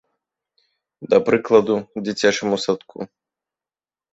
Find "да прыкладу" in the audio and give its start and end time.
1.11-1.75